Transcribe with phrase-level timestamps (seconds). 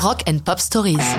[0.00, 1.16] Rock and Pop Stories.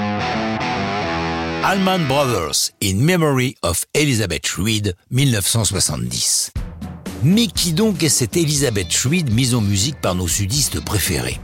[1.66, 6.54] Allman Brothers, In Memory of Elizabeth Reed, 1970.
[7.24, 11.42] Mais qui donc est cette Elizabeth Reed mise en musique par nos sudistes préférés?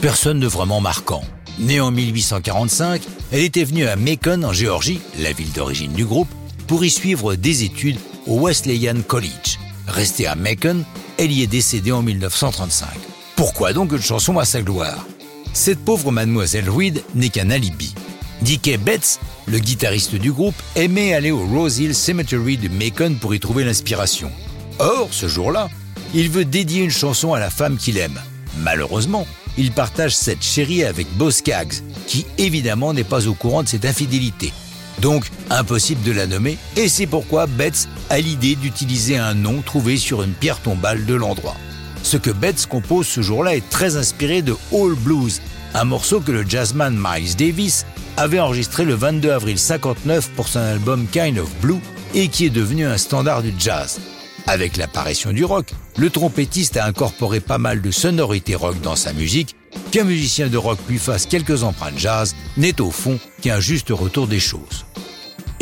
[0.00, 1.24] Personne de vraiment marquant.
[1.58, 3.02] Née en 1845,
[3.32, 6.30] elle était venue à Macon en Géorgie, la ville d'origine du groupe,
[6.68, 7.98] pour y suivre des études
[8.28, 9.58] au Wesleyan College.
[9.88, 10.84] Restée à Macon,
[11.18, 12.88] elle y est décédée en 1935.
[13.34, 15.04] Pourquoi donc une chanson à sa gloire?
[15.52, 17.94] Cette pauvre mademoiselle Reed n'est qu'un alibi.
[18.42, 23.34] Dickie Betts, le guitariste du groupe, aimait aller au Rose Hill Cemetery de Macon pour
[23.34, 24.30] y trouver l'inspiration.
[24.78, 25.68] Or, ce jour-là,
[26.14, 28.20] il veut dédier une chanson à la femme qu'il aime.
[28.58, 29.26] Malheureusement,
[29.58, 33.84] il partage cette chérie avec Bo Skaggs, qui évidemment n'est pas au courant de cette
[33.84, 34.52] infidélité.
[35.00, 39.96] Donc, impossible de la nommer, et c'est pourquoi Betts a l'idée d'utiliser un nom trouvé
[39.96, 41.56] sur une pierre tombale de l'endroit.
[42.02, 45.40] Ce que Betts compose ce jour-là est très inspiré de All Blues,
[45.74, 47.86] un morceau que le jazzman Miles Davis
[48.16, 51.80] avait enregistré le 22 avril 59 pour son album Kind of Blue
[52.14, 54.00] et qui est devenu un standard du jazz.
[54.46, 59.12] Avec l'apparition du rock, le trompettiste a incorporé pas mal de sonorités rock dans sa
[59.12, 59.54] musique,
[59.92, 64.26] qu'un musicien de rock lui fasse quelques empreintes jazz n'est au fond qu'un juste retour
[64.26, 64.84] des choses.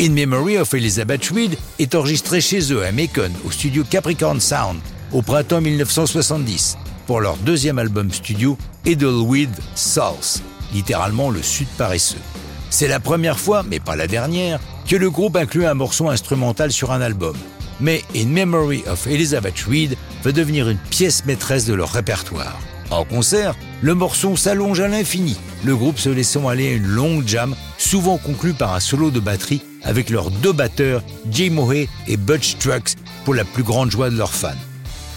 [0.01, 4.79] In Memory of Elizabeth Reed est enregistré chez eux à Macon au studio Capricorn Sound
[5.11, 10.41] au printemps 1970 pour leur deuxième album studio Idleweed South,
[10.73, 12.17] littéralement le sud paresseux.
[12.69, 16.71] C'est la première fois, mais pas la dernière, que le groupe inclut un morceau instrumental
[16.71, 17.35] sur un album
[17.79, 22.59] mais In Memory of Elizabeth Reed va devenir une pièce maîtresse de leur répertoire.
[22.91, 27.27] En concert, le morceau s'allonge à l'infini, le groupe se laissant aller à une longue
[27.27, 32.17] jam, souvent conclue par un solo de batterie avec leurs deux batteurs, Jay Mohe et
[32.17, 34.49] Butch Trucks, pour la plus grande joie de leurs fans.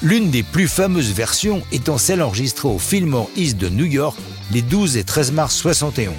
[0.05, 4.19] L'une des plus fameuses versions étant celle enregistrée au Fillmore East de New York
[4.51, 6.13] les 12 et 13 mars 71.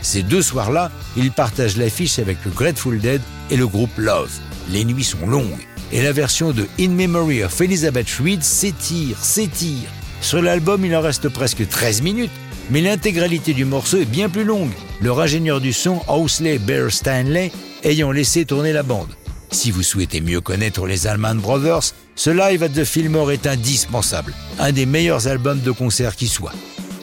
[0.00, 3.20] Ces deux soirs-là, ils partagent l'affiche avec le Grateful Dead
[3.50, 4.32] et le groupe Love.
[4.70, 9.90] Les nuits sont longues et la version de In Memory of Elizabeth Reed s'étire, s'étire.
[10.22, 12.30] Sur l'album, il en reste presque 13 minutes,
[12.70, 17.52] mais l'intégralité du morceau est bien plus longue, leur ingénieur du son, Housley Bear Stanley,
[17.84, 19.14] ayant laissé tourner la bande.
[19.50, 24.34] Si vous souhaitez mieux connaître les Allman Brothers, ce live at the Fillmore est indispensable,
[24.58, 26.54] un des meilleurs albums de concert qui soit.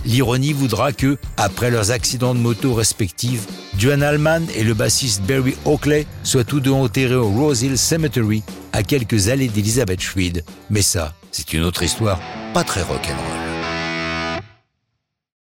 [0.06, 5.56] L'ironie voudra que, après leurs accidents de moto respectifs, Duane Allman et le bassiste Barry
[5.64, 8.44] Oakley soient tous deux enterrés au Rose Hill Cemetery
[8.74, 10.44] à quelques allées d'Elizabeth Reed.
[10.70, 12.20] Mais ça, c'est une autre histoire,
[12.54, 13.43] pas très rock'n'roll.